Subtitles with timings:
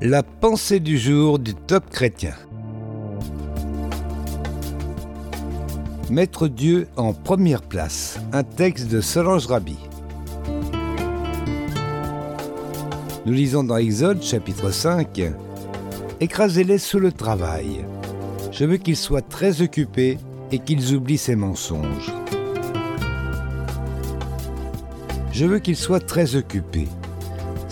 [0.00, 2.34] La pensée du jour du top chrétien.
[6.08, 8.20] Mettre Dieu en première place.
[8.32, 9.76] Un texte de Solange Rabi.
[13.26, 15.20] Nous lisons dans Exode chapitre 5
[16.20, 17.84] Écrasez-les sous le travail.
[18.52, 20.18] Je veux qu'ils soient très occupés
[20.52, 22.12] et qu'ils oublient ces mensonges.
[25.32, 26.86] Je veux qu'ils soient très occupés.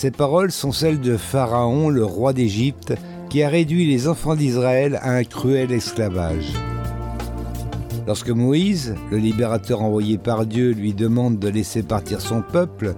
[0.00, 2.94] Ces paroles sont celles de Pharaon, le roi d'Égypte,
[3.28, 6.54] qui a réduit les enfants d'Israël à un cruel esclavage.
[8.06, 12.94] Lorsque Moïse, le libérateur envoyé par Dieu, lui demande de laisser partir son peuple,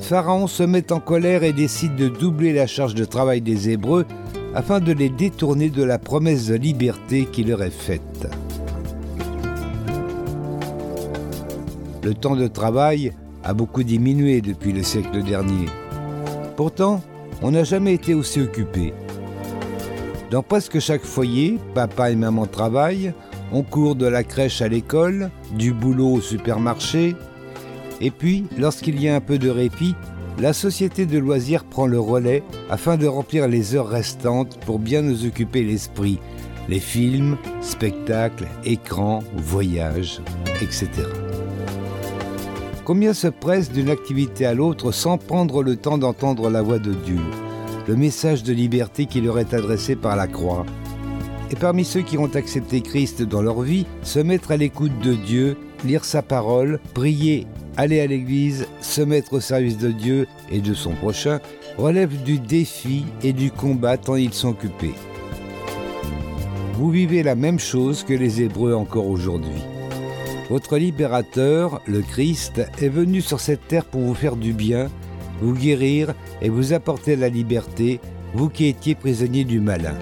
[0.00, 4.06] Pharaon se met en colère et décide de doubler la charge de travail des Hébreux
[4.54, 8.26] afin de les détourner de la promesse de liberté qu'il leur est faite.
[12.02, 13.12] Le temps de travail
[13.44, 15.66] a beaucoup diminué depuis le siècle dernier.
[16.58, 17.00] Pourtant,
[17.40, 18.92] on n'a jamais été aussi occupé.
[20.32, 23.12] Dans presque chaque foyer, papa et maman travaillent,
[23.52, 27.14] on court de la crèche à l'école, du boulot au supermarché,
[28.00, 29.94] et puis, lorsqu'il y a un peu de répit,
[30.40, 35.02] la société de loisirs prend le relais afin de remplir les heures restantes pour bien
[35.02, 36.18] nous occuper l'esprit,
[36.68, 40.20] les films, spectacles, écrans, voyages,
[40.60, 40.88] etc.
[42.88, 46.94] Combien se presse d'une activité à l'autre sans prendre le temps d'entendre la voix de
[46.94, 47.20] Dieu,
[47.86, 50.64] le message de liberté qui leur est adressé par la croix?
[51.50, 55.12] Et parmi ceux qui ont accepté Christ dans leur vie, se mettre à l'écoute de
[55.12, 60.62] Dieu, lire sa parole, prier, aller à l'église, se mettre au service de Dieu et
[60.62, 61.40] de son prochain,
[61.76, 64.94] relève du défi et du combat tant ils sont occupés.
[66.72, 69.60] Vous vivez la même chose que les Hébreux encore aujourd'hui.
[70.50, 74.88] Votre libérateur, le Christ, est venu sur cette terre pour vous faire du bien,
[75.42, 78.00] vous guérir et vous apporter la liberté,
[78.32, 79.94] vous qui étiez prisonnier du malin.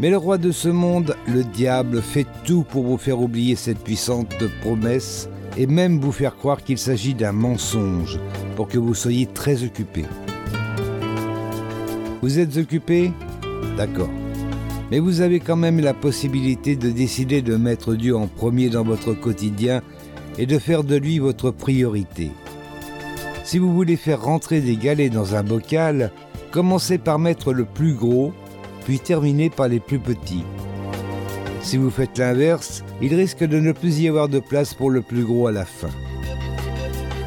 [0.00, 3.78] Mais le roi de ce monde, le diable, fait tout pour vous faire oublier cette
[3.78, 8.18] puissante promesse et même vous faire croire qu'il s'agit d'un mensonge
[8.56, 10.04] pour que vous soyez très occupé.
[12.20, 13.12] Vous êtes occupé
[13.76, 14.10] D'accord.
[14.94, 18.84] Mais vous avez quand même la possibilité de décider de mettre Dieu en premier dans
[18.84, 19.82] votre quotidien
[20.38, 22.30] et de faire de lui votre priorité.
[23.42, 26.12] Si vous voulez faire rentrer des galets dans un bocal,
[26.52, 28.32] commencez par mettre le plus gros,
[28.84, 30.44] puis terminez par les plus petits.
[31.60, 35.02] Si vous faites l'inverse, il risque de ne plus y avoir de place pour le
[35.02, 35.90] plus gros à la fin.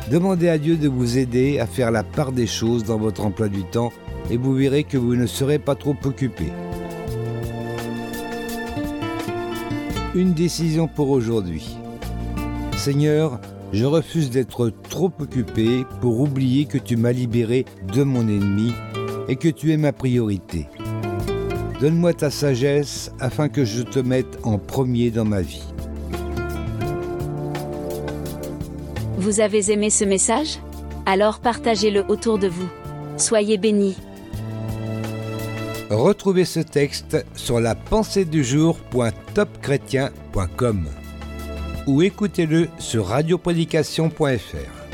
[0.09, 3.49] Demandez à Dieu de vous aider à faire la part des choses dans votre emploi
[3.49, 3.91] du temps
[4.31, 6.45] et vous verrez que vous ne serez pas trop occupé.
[10.17, 11.77] Une décision pour aujourd'hui.
[12.75, 13.39] Seigneur,
[13.71, 18.73] je refuse d'être trop occupé pour oublier que tu m'as libéré de mon ennemi
[19.27, 20.67] et que tu es ma priorité.
[21.79, 25.63] Donne-moi ta sagesse afin que je te mette en premier dans ma vie.
[29.17, 30.59] Vous avez aimé ce message?
[31.05, 32.69] Alors partagez-le autour de vous.
[33.17, 33.97] Soyez bénis.
[35.89, 40.87] Retrouvez ce texte sur la pensée du jour.topchrétien.com
[41.87, 44.86] ou écoutez-le sur radioprédication.fr.